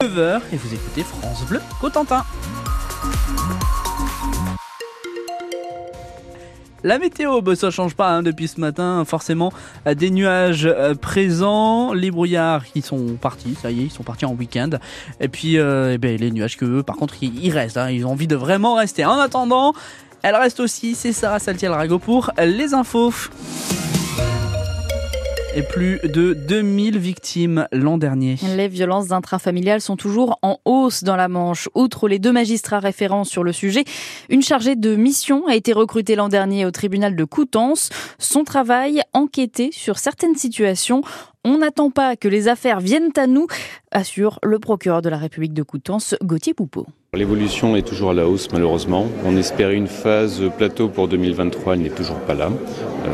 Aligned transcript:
9h 0.00 0.42
et 0.52 0.56
vous 0.56 0.72
écoutez 0.72 1.02
France 1.02 1.44
Bleu 1.48 1.60
Cotentin. 1.80 2.24
La 6.84 7.00
météo, 7.00 7.40
bah, 7.40 7.56
ça 7.56 7.72
change 7.72 7.96
pas 7.96 8.10
hein, 8.10 8.22
depuis 8.22 8.46
ce 8.46 8.60
matin. 8.60 9.04
Forcément, 9.04 9.52
euh, 9.88 9.94
des 9.96 10.10
nuages 10.10 10.66
euh, 10.66 10.94
présents, 10.94 11.92
les 11.94 12.12
brouillards 12.12 12.64
qui 12.64 12.80
sont 12.80 13.16
partis, 13.20 13.56
ça 13.60 13.72
y 13.72 13.80
est, 13.80 13.84
ils 13.86 13.90
sont 13.90 14.04
partis 14.04 14.24
en 14.24 14.34
week-end. 14.34 14.70
Et 15.18 15.26
puis, 15.26 15.58
euh, 15.58 15.94
eh 15.94 15.98
ben, 15.98 16.16
les 16.16 16.30
nuages 16.30 16.56
que 16.56 16.64
eux, 16.64 16.82
par 16.84 16.94
contre, 16.94 17.16
ils, 17.20 17.50
restent. 17.50 17.76
hein, 17.76 17.90
ils 17.90 18.06
ont 18.06 18.12
envie 18.12 18.28
de 18.28 18.36
vraiment 18.36 18.76
rester. 18.76 19.04
En 19.04 19.18
attendant, 19.18 19.72
elle 20.22 20.36
reste 20.36 20.60
aussi, 20.60 20.94
c'est 20.94 21.12
Sarah 21.12 21.40
Saltiel-Rago 21.40 21.98
pour 21.98 22.30
les 22.38 22.72
infos. 22.72 23.12
Et 25.56 25.62
plus 25.62 25.98
de 26.04 26.34
2000 26.34 26.98
victimes 26.98 27.66
l'an 27.72 27.96
dernier. 27.96 28.36
Les 28.56 28.68
violences 28.68 29.12
intrafamiliales 29.12 29.80
sont 29.80 29.96
toujours 29.96 30.38
en 30.42 30.58
hausse 30.64 31.04
dans 31.04 31.16
la 31.16 31.28
Manche. 31.28 31.68
Outre 31.74 32.06
les 32.06 32.18
deux 32.18 32.32
magistrats 32.32 32.80
référents 32.80 33.24
sur 33.24 33.42
le 33.42 33.52
sujet, 33.52 33.84
une 34.28 34.42
chargée 34.42 34.76
de 34.76 34.94
mission 34.94 35.46
a 35.46 35.56
été 35.56 35.72
recrutée 35.72 36.16
l'an 36.16 36.28
dernier 36.28 36.66
au 36.66 36.70
tribunal 36.70 37.16
de 37.16 37.24
Coutances. 37.24 37.88
Son 38.18 38.44
travail, 38.44 39.00
enquêter 39.14 39.70
sur 39.72 39.98
certaines 39.98 40.36
situations. 40.36 41.02
On 41.44 41.58
n'attend 41.58 41.90
pas 41.90 42.14
que 42.14 42.28
les 42.28 42.48
affaires 42.48 42.80
viennent 42.80 43.12
à 43.16 43.26
nous, 43.26 43.46
assure 43.90 44.38
le 44.42 44.58
procureur 44.58 45.02
de 45.02 45.08
la 45.08 45.16
République 45.16 45.54
de 45.54 45.62
Coutances, 45.62 46.14
Gauthier 46.22 46.52
Poupeau. 46.52 46.86
L'évolution 47.14 47.74
est 47.74 47.86
toujours 47.86 48.10
à 48.10 48.14
la 48.14 48.28
hausse 48.28 48.48
malheureusement. 48.52 49.06
On 49.24 49.34
espérait 49.34 49.76
une 49.76 49.86
phase 49.86 50.42
plateau 50.58 50.88
pour 50.88 51.08
2023, 51.08 51.74
elle 51.74 51.80
n'est 51.80 51.88
toujours 51.88 52.18
pas 52.20 52.34
là, 52.34 52.50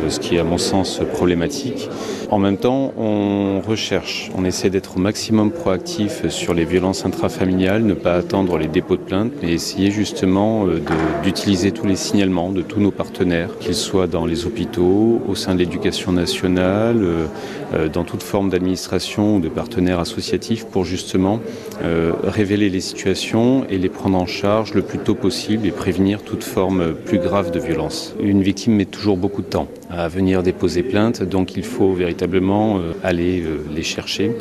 ce 0.09 0.21
qui 0.21 0.37
est 0.37 0.39
à 0.39 0.45
mon 0.45 0.59
sens 0.59 1.01
problématique. 1.13 1.89
En 2.31 2.39
même 2.39 2.57
temps, 2.57 2.93
on 2.97 3.61
recherche, 3.61 4.31
on 4.37 4.45
essaie 4.45 4.71
d'être 4.71 4.97
au 4.97 5.01
maximum 5.01 5.51
proactif 5.51 6.29
sur 6.29 6.55
les 6.55 6.65
violences 6.65 7.05
intrafamiliales, 7.05 7.83
ne 7.83 7.95
pas 7.95 8.15
attendre 8.15 8.59
les 8.59 8.67
dépôts 8.67 8.97
de 8.97 9.03
plainte, 9.03 9.33
mais 9.43 9.53
essayer 9.53 9.91
justement 9.91 10.67
euh, 10.67 10.81
d'utiliser 11.23 11.71
tous 11.71 11.87
les 11.87 11.97
signalements 11.97 12.51
de 12.51 12.63
tous 12.63 12.81
nos 12.81 12.91
partenaires, 12.91 13.59
qu'ils 13.61 13.75
soient 13.75 14.07
dans 14.07 14.27
les 14.27 14.47
hôpitaux, 14.47 15.21
au 15.29 15.35
sein 15.35 15.55
de 15.55 15.61
l'éducation 15.61 16.13
nationale, 16.13 17.03
euh, 17.03 17.27
euh, 17.75 17.89
dans 17.89 18.05
toute 18.05 18.23
forme 18.23 18.51
d'administration 18.51 19.37
ou 19.37 19.41
de 19.41 19.49
partenaires 19.49 19.99
associatifs 19.99 20.67
pour 20.67 20.85
justement 20.85 21.41
euh, 21.83 22.13
révéler 22.23 22.69
les 22.69 22.81
situations 22.81 23.65
et 23.69 23.79
les 23.79 23.89
prendre 23.89 24.19
en 24.19 24.27
charge 24.27 24.75
le 24.75 24.83
plus 24.83 24.99
tôt 24.99 25.15
possible 25.15 25.67
et 25.67 25.71
prévenir 25.71 26.23
toute 26.23 26.45
forme 26.45 26.95
plus 26.95 27.19
grave 27.19 27.51
de 27.51 27.59
violence. 27.59 28.15
Une 28.21 28.43
victime 28.43 28.75
met 28.75 28.85
toujours 28.85 29.17
beaucoup 29.17 29.43
de 29.43 29.47
temps 29.47 29.69
à 29.91 30.09
venir 30.09 30.43
déposer 30.43 30.83
plainte, 30.83 31.23
donc 31.23 31.57
il 31.57 31.65
faut 31.65 31.93
véritablement 31.93 32.79
euh, 32.79 32.93
aller 33.03 33.43
euh, 33.43 33.59
les 33.75 33.83
chercher, 33.83 34.33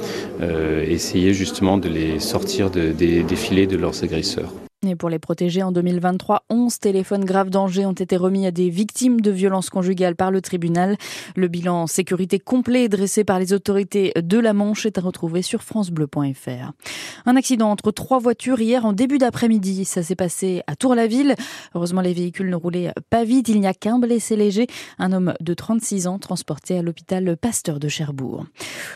euh, 0.41 0.83
essayer 0.87 1.33
justement 1.33 1.77
de 1.77 1.89
les 1.89 2.19
sortir 2.19 2.69
de- 2.69 2.91
des, 2.91 3.23
des 3.23 3.35
filets 3.35 3.67
de 3.67 3.77
leurs 3.77 4.03
agresseurs. 4.03 4.51
Et 4.85 4.95
pour 4.97 5.09
les 5.09 5.19
protéger, 5.19 5.63
en 5.63 5.71
2023, 5.71 6.43
11 6.49 6.77
téléphones 6.79 7.23
graves 7.23 7.49
danger 7.49 7.85
ont 7.85 7.93
été 7.93 8.17
remis 8.17 8.45
à 8.45 8.51
des 8.51 8.69
victimes 8.69 9.21
de 9.21 9.31
violences 9.31 9.69
conjugales 9.69 10.15
par 10.17 10.29
le 10.29 10.41
tribunal. 10.41 10.97
Le 11.37 11.47
bilan 11.47 11.87
sécurité 11.87 12.37
complet 12.37 12.89
dressé 12.89 13.23
par 13.23 13.39
les 13.39 13.53
autorités 13.53 14.11
de 14.21 14.37
la 14.39 14.51
Manche 14.51 14.85
est 14.85 14.97
à 14.97 15.01
retrouver 15.01 15.41
sur 15.41 15.63
francebleu.fr. 15.63 16.71
Un 17.25 17.35
accident 17.37 17.69
entre 17.71 17.91
trois 17.91 18.19
voitures 18.19 18.59
hier 18.59 18.85
en 18.85 18.91
début 18.91 19.19
d'après-midi. 19.19 19.85
Ça 19.85 20.03
s'est 20.03 20.15
passé 20.15 20.63
à 20.67 20.75
Tour-la-Ville. 20.75 21.35
Heureusement, 21.75 22.01
les 22.01 22.13
véhicules 22.13 22.49
ne 22.49 22.55
roulaient 22.55 22.91
pas 23.09 23.23
vite. 23.23 23.47
Il 23.47 23.61
n'y 23.61 23.67
a 23.67 23.73
qu'un 23.73 23.99
blessé 23.99 24.35
léger, 24.35 24.67
un 24.99 25.13
homme 25.13 25.33
de 25.39 25.53
36 25.53 26.07
ans 26.07 26.19
transporté 26.19 26.77
à 26.77 26.81
l'hôpital 26.81 27.37
Pasteur 27.37 27.79
de 27.79 27.87
Cherbourg. 27.87 28.45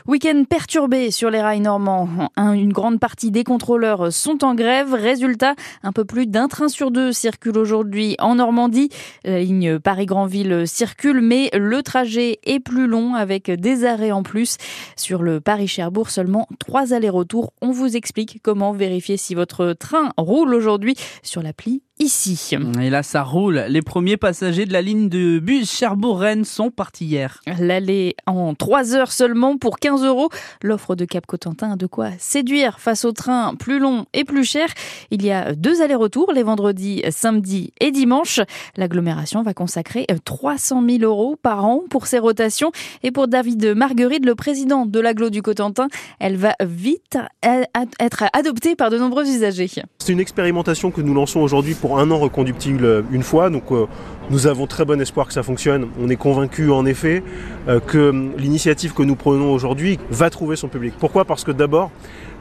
Week-end 0.05 0.43
perturbé 0.49 1.11
sur 1.11 1.29
les 1.29 1.41
rails 1.41 1.61
normands. 1.61 2.09
Un- 2.35 2.51
Une 2.53 2.73
grande 2.73 2.99
partie 2.99 3.31
des 3.31 3.45
contrôleurs 3.45 4.11
sont 4.11 4.43
en 4.43 4.53
grève. 4.53 4.93
Résultat, 4.93 5.55
un 5.83 5.91
peu 5.91 6.05
plus 6.05 6.27
d'un 6.27 6.47
train 6.47 6.67
sur 6.67 6.91
deux 6.91 7.11
circule 7.11 7.57
aujourd'hui 7.57 8.15
en 8.19 8.35
Normandie. 8.35 8.89
La 9.23 9.39
ligne 9.39 9.79
Paris-Granville 9.79 10.67
circule, 10.67 11.21
mais 11.21 11.49
le 11.53 11.83
trajet 11.83 12.39
est 12.43 12.59
plus 12.59 12.87
long 12.87 13.15
avec 13.15 13.49
des 13.49 13.85
arrêts 13.85 14.11
en 14.11 14.23
plus. 14.23 14.57
Sur 14.95 15.23
le 15.23 15.39
Paris-Cherbourg, 15.41 16.09
seulement 16.09 16.47
trois 16.59 16.93
allers-retours. 16.93 17.53
On 17.61 17.71
vous 17.71 17.95
explique 17.95 18.39
comment 18.43 18.71
vérifier 18.71 19.17
si 19.17 19.35
votre 19.35 19.73
train 19.73 20.11
roule 20.17 20.53
aujourd'hui 20.53 20.95
sur 21.23 21.41
l'appli 21.41 21.81
ici. 21.99 22.55
Et 22.81 22.89
là, 22.89 23.03
ça 23.03 23.23
roule. 23.23 23.65
Les 23.69 23.81
premiers 23.81 24.17
passagers 24.17 24.65
de 24.65 24.73
la 24.73 24.81
ligne 24.81 25.09
de 25.09 25.39
bus 25.39 25.71
Cherbourg-Rennes 25.71 26.45
sont 26.45 26.71
partis 26.71 27.05
hier. 27.05 27.41
L'aller 27.59 28.15
en 28.25 28.53
3 28.53 28.95
heures 28.95 29.11
seulement 29.11 29.57
pour 29.57 29.79
15 29.79 30.03
euros. 30.03 30.29
L'offre 30.61 30.95
de 30.95 31.05
Cap 31.05 31.25
Cotentin 31.25 31.73
a 31.73 31.75
de 31.75 31.87
quoi 31.87 32.09
séduire 32.19 32.79
face 32.79 33.05
au 33.05 33.11
train 33.11 33.55
plus 33.55 33.79
long 33.79 34.05
et 34.13 34.23
plus 34.23 34.43
cher. 34.43 34.67
Il 35.11 35.25
y 35.25 35.31
a 35.31 35.53
deux 35.53 35.81
allers-retours 35.81 36.31
les 36.33 36.43
vendredis, 36.43 37.03
samedis 37.09 37.73
et 37.79 37.91
dimanches. 37.91 38.41
L'agglomération 38.75 39.41
va 39.41 39.53
consacrer 39.53 40.05
300 40.25 40.83
000 40.87 41.03
euros 41.03 41.35
par 41.41 41.65
an 41.65 41.81
pour 41.89 42.07
ces 42.07 42.19
rotations. 42.19 42.71
Et 43.03 43.11
pour 43.11 43.27
David 43.27 43.75
Marguerite, 43.75 44.25
le 44.25 44.35
président 44.35 44.85
de 44.85 44.99
l'agglo 44.99 45.29
du 45.29 45.41
Cotentin, 45.41 45.87
elle 46.19 46.37
va 46.37 46.55
vite 46.61 47.17
être 47.43 48.23
adoptée 48.33 48.75
par 48.75 48.89
de 48.89 48.97
nombreux 48.97 49.27
usagers. 49.27 49.69
C'est 49.99 50.13
une 50.13 50.19
expérimentation 50.19 50.91
que 50.91 51.01
nous 51.01 51.13
lançons 51.13 51.39
aujourd'hui 51.39 51.73
pour 51.73 51.86
un 51.95 52.11
an 52.11 52.17
reconductible 52.17 53.05
une 53.11 53.23
fois. 53.23 53.49
Donc 53.49 53.71
euh, 53.71 53.85
nous 54.29 54.45
avons 54.45 54.67
très 54.67 54.83
bon 54.83 54.99
espoir 54.99 55.27
que 55.27 55.33
ça 55.33 55.43
fonctionne. 55.43 55.87
On 56.01 56.09
est 56.09 56.17
convaincu 56.17 56.69
en 56.69 56.85
effet 56.85 57.23
euh, 57.69 57.79
que 57.79 58.11
l'initiative 58.37 58.93
que 58.93 59.03
nous 59.03 59.15
prenons 59.15 59.53
aujourd'hui 59.53 59.99
va 60.09 60.29
trouver 60.29 60.57
son 60.57 60.67
public. 60.67 60.93
Pourquoi? 60.99 61.23
Parce 61.23 61.45
que 61.45 61.51
d'abord, 61.51 61.91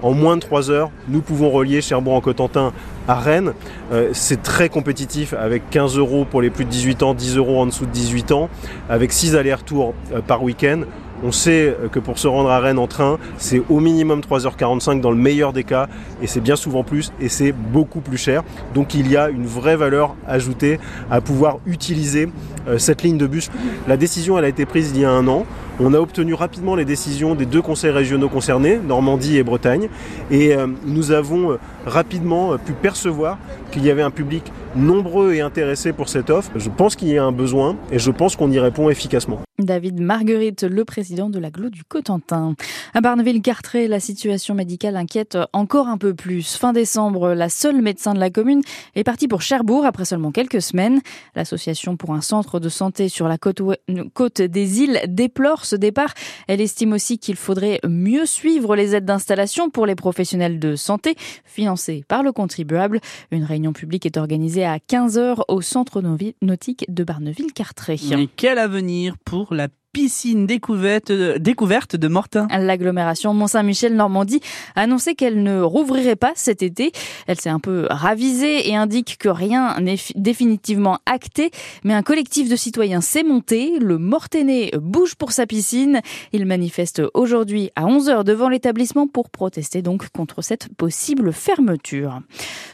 en 0.02 0.12
moins 0.12 0.36
de 0.36 0.40
3 0.40 0.70
heures, 0.70 0.90
nous 1.08 1.20
pouvons 1.20 1.50
relier 1.50 1.80
Cherbourg-en-Cotentin 1.80 2.72
à 3.06 3.14
Rennes. 3.14 3.52
Euh, 3.92 4.10
c'est 4.12 4.42
très 4.42 4.68
compétitif 4.68 5.32
avec 5.32 5.70
15 5.70 5.96
euros 5.96 6.26
pour 6.28 6.42
les 6.42 6.50
plus 6.50 6.64
de 6.64 6.70
18 6.70 7.02
ans, 7.02 7.14
10 7.14 7.36
euros 7.36 7.60
en 7.60 7.66
dessous 7.66 7.86
de 7.86 7.92
18 7.92 8.32
ans, 8.32 8.48
avec 8.88 9.12
6 9.12 9.36
allers-retours 9.36 9.94
euh, 10.12 10.20
par 10.20 10.42
week-end. 10.42 10.82
On 11.24 11.32
sait 11.32 11.68
euh, 11.68 11.88
que 11.88 11.98
pour 11.98 12.18
se 12.18 12.28
rendre 12.28 12.50
à 12.50 12.60
Rennes 12.60 12.78
en 12.78 12.86
train, 12.86 13.18
c'est 13.38 13.62
au 13.70 13.80
minimum 13.80 14.20
3h45 14.20 15.00
dans 15.00 15.10
le 15.10 15.16
meilleur 15.16 15.52
des 15.52 15.64
cas, 15.64 15.88
et 16.22 16.26
c'est 16.26 16.40
bien 16.40 16.56
souvent 16.56 16.84
plus, 16.84 17.12
et 17.20 17.28
c'est 17.28 17.52
beaucoup 17.52 18.00
plus 18.00 18.18
cher. 18.18 18.42
Donc 18.74 18.94
il 18.94 19.10
y 19.10 19.16
a 19.16 19.30
une 19.30 19.46
vraie 19.46 19.76
valeur 19.76 20.14
ajoutée 20.26 20.78
à 21.10 21.20
pouvoir 21.20 21.58
utiliser 21.66 22.28
euh, 22.68 22.78
cette 22.78 23.02
ligne 23.02 23.18
de 23.18 23.26
bus. 23.26 23.50
La 23.88 23.96
décision, 23.96 24.36
a 24.36 24.46
été 24.46 24.66
prise 24.66 24.92
il 24.94 25.00
y 25.00 25.04
a 25.04 25.10
un 25.10 25.26
an. 25.28 25.46
On 25.80 25.94
a 25.94 25.98
obtenu 25.98 26.34
rapidement 26.34 26.74
les 26.74 26.84
décisions 26.84 27.34
des 27.34 27.46
deux 27.46 27.62
conseils 27.62 27.90
régionaux 27.90 28.28
concernés, 28.28 28.78
Normandie 28.78 29.38
et 29.38 29.42
Bretagne, 29.42 29.88
et 30.30 30.54
euh, 30.54 30.66
nous 30.84 31.10
avons 31.12 31.58
rapidement 31.86 32.56
pu 32.58 32.72
percevoir 32.72 33.38
qu'il 33.70 33.84
y 33.84 33.90
avait 33.90 34.02
un 34.02 34.10
public 34.10 34.52
nombreux 34.74 35.32
et 35.32 35.40
intéressé 35.40 35.92
pour 35.92 36.08
cette 36.08 36.30
offre. 36.30 36.50
Je 36.56 36.68
pense 36.68 36.96
qu'il 36.96 37.08
y 37.08 37.18
a 37.18 37.24
un 37.24 37.32
besoin, 37.32 37.76
et 37.90 37.98
je 37.98 38.10
pense 38.10 38.36
qu'on 38.36 38.50
y 38.50 38.58
répond 38.58 38.90
efficacement. 38.90 39.45
David 39.58 40.00
Marguerite, 40.00 40.64
le 40.64 40.84
président 40.84 41.30
de 41.30 41.38
l'agglo 41.38 41.70
du 41.70 41.82
Cotentin. 41.82 42.54
À 42.92 43.00
Barneville-Cartré, 43.00 43.88
la 43.88 44.00
situation 44.00 44.54
médicale 44.54 44.96
inquiète 44.96 45.38
encore 45.52 45.88
un 45.88 45.96
peu 45.96 46.14
plus. 46.14 46.56
Fin 46.56 46.72
décembre, 46.72 47.32
la 47.32 47.48
seule 47.48 47.80
médecin 47.80 48.12
de 48.12 48.20
la 48.20 48.30
commune 48.30 48.60
est 48.94 49.04
partie 49.04 49.28
pour 49.28 49.40
Cherbourg 49.40 49.86
après 49.86 50.04
seulement 50.04 50.30
quelques 50.30 50.60
semaines. 50.60 51.00
L'association 51.34 51.96
pour 51.96 52.12
un 52.12 52.20
centre 52.20 52.60
de 52.60 52.68
santé 52.68 53.08
sur 53.08 53.28
la 53.28 53.38
côte, 53.38 54.42
des 54.42 54.82
îles 54.82 55.00
déplore 55.08 55.64
ce 55.64 55.76
départ. 55.76 56.12
Elle 56.48 56.60
estime 56.60 56.92
aussi 56.92 57.18
qu'il 57.18 57.36
faudrait 57.36 57.80
mieux 57.86 58.26
suivre 58.26 58.76
les 58.76 58.94
aides 58.94 59.06
d'installation 59.06 59.70
pour 59.70 59.86
les 59.86 59.94
professionnels 59.94 60.58
de 60.58 60.76
santé 60.76 61.14
financées 61.44 62.04
par 62.08 62.22
le 62.22 62.32
contribuable. 62.32 63.00
Une 63.30 63.44
réunion 63.44 63.72
publique 63.72 64.04
est 64.04 64.18
organisée 64.18 64.64
à 64.64 64.76
15h 64.78 65.42
au 65.48 65.62
centre 65.62 66.02
nautique 66.42 66.84
de 66.88 67.04
Barneville-Cartré. 67.04 67.98
Et 68.12 68.28
quel 68.36 68.58
avenir 68.58 69.16
pour 69.24 69.45
la 69.54 69.70
piscine 70.00 70.44
découverte, 70.46 71.10
découverte 71.10 71.96
de 71.96 72.06
Mortain 72.06 72.46
L'agglomération 72.50 73.32
Mont-Saint-Michel-Normandie 73.32 74.42
a 74.74 74.82
annoncé 74.82 75.14
qu'elle 75.14 75.42
ne 75.42 75.62
rouvrirait 75.62 76.16
pas 76.16 76.32
cet 76.34 76.62
été. 76.62 76.92
Elle 77.26 77.40
s'est 77.40 77.48
un 77.48 77.60
peu 77.60 77.86
ravisée 77.88 78.68
et 78.68 78.76
indique 78.76 79.16
que 79.18 79.30
rien 79.30 79.80
n'est 79.80 79.96
fi- 79.96 80.12
définitivement 80.14 80.98
acté, 81.06 81.50
mais 81.82 81.94
un 81.94 82.02
collectif 82.02 82.50
de 82.50 82.56
citoyens 82.56 83.00
s'est 83.00 83.22
monté. 83.22 83.78
Le 83.80 83.96
Mortainais 83.96 84.70
bouge 84.78 85.14
pour 85.14 85.32
sa 85.32 85.46
piscine. 85.46 86.02
Il 86.34 86.44
manifeste 86.44 87.00
aujourd'hui 87.14 87.70
à 87.74 87.84
11h 87.86 88.22
devant 88.22 88.50
l'établissement 88.50 89.06
pour 89.06 89.30
protester 89.30 89.80
donc 89.80 90.10
contre 90.10 90.42
cette 90.42 90.68
possible 90.76 91.32
fermeture. 91.32 92.20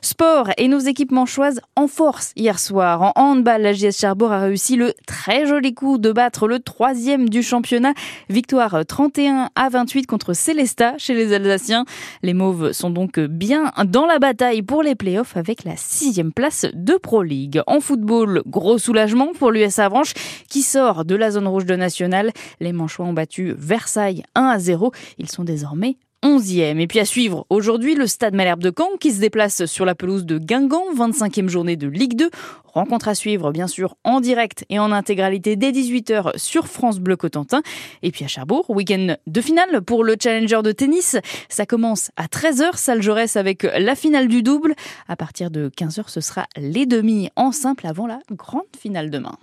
Sport 0.00 0.49
et 0.56 0.67
nos 0.67 0.81
équipes 0.81 1.12
manchoises 1.12 1.61
en 1.76 1.87
force 1.87 2.32
hier 2.35 2.58
soir. 2.58 3.00
En 3.00 3.12
handball, 3.14 3.62
la 3.62 3.73
JS 3.75 3.93
Cherbourg 3.96 4.32
a 4.32 4.41
réussi 4.41 4.75
le 4.75 4.93
très 5.06 5.46
joli 5.46 5.73
coup 5.73 5.99
de 5.99 6.11
battre 6.11 6.49
le 6.49 6.58
du 7.19 7.43
championnat. 7.43 7.94
Victoire 8.29 8.85
31 8.87 9.50
à 9.55 9.69
28 9.69 10.06
contre 10.06 10.32
Célesta 10.32 10.94
chez 10.99 11.14
les 11.14 11.32
Alsaciens. 11.32 11.85
Les 12.23 12.35
Mauves 12.35 12.73
sont 12.73 12.91
donc 12.91 13.19
bien 13.20 13.73
dans 13.85 14.06
la 14.06 14.19
bataille 14.19 14.62
pour 14.62 14.82
les 14.82 14.94
playoffs 14.94 15.37
avec 15.37 15.64
la 15.64 15.76
sixième 15.76 16.32
place 16.32 16.67
de 16.73 16.94
Pro 16.94 17.23
League. 17.23 17.61
En 17.67 17.81
football, 17.81 18.43
gros 18.47 18.79
soulagement 18.79 19.32
pour 19.38 19.50
l'US 19.50 19.79
Avranches 19.79 20.14
qui 20.49 20.62
sort 20.62 21.05
de 21.05 21.14
la 21.14 21.31
zone 21.31 21.47
rouge 21.47 21.67
de 21.67 21.76
National. 21.76 22.32
Les 22.61 22.73
Manchois 22.73 23.06
ont 23.06 23.12
battu 23.12 23.55
Versailles 23.56 24.23
1 24.35 24.44
à 24.44 24.58
0. 24.58 24.93
Ils 25.19 25.31
sont 25.31 25.44
désormais 25.44 25.97
11e. 26.22 26.78
Et 26.78 26.86
puis 26.86 27.00
à 27.00 27.04
suivre 27.04 27.46
aujourd'hui 27.50 27.94
le 27.94 28.06
Stade 28.06 28.34
Malherbe 28.34 28.62
de 28.62 28.72
Caen 28.76 28.96
qui 29.00 29.12
se 29.12 29.20
déplace 29.20 29.64
sur 29.66 29.84
la 29.84 29.94
pelouse 29.94 30.24
de 30.24 30.38
Guingamp, 30.38 30.94
25e 30.94 31.48
journée 31.48 31.76
de 31.76 31.88
Ligue 31.88 32.16
2. 32.16 32.30
Rencontre 32.64 33.08
à 33.08 33.14
suivre 33.14 33.52
bien 33.52 33.66
sûr 33.66 33.96
en 34.04 34.20
direct 34.20 34.64
et 34.70 34.78
en 34.78 34.92
intégralité 34.92 35.56
dès 35.56 35.72
18h 35.72 36.38
sur 36.38 36.69
France 36.69 37.00
Bleu 37.00 37.16
Cotentin. 37.16 37.62
Et 38.02 38.10
puis 38.10 38.24
à 38.24 38.28
Cherbourg, 38.28 38.70
week-end 38.70 39.16
de 39.26 39.40
finale 39.40 39.82
pour 39.82 40.04
le 40.04 40.16
Challenger 40.20 40.62
de 40.62 40.72
tennis. 40.72 41.16
Ça 41.48 41.66
commence 41.66 42.10
à 42.16 42.26
13h, 42.26 42.76
salle 42.76 43.02
Jaurès 43.02 43.36
avec 43.36 43.64
la 43.64 43.94
finale 43.94 44.28
du 44.28 44.42
double. 44.42 44.74
À 45.08 45.16
partir 45.16 45.50
de 45.50 45.70
15h, 45.76 46.04
ce 46.06 46.20
sera 46.20 46.46
les 46.56 46.86
demi 46.86 47.30
en 47.36 47.52
simple 47.52 47.86
avant 47.86 48.06
la 48.06 48.20
grande 48.30 48.62
finale 48.78 49.10
demain. 49.10 49.36